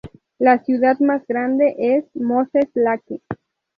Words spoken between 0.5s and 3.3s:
ciudad más grande es Moses Lake.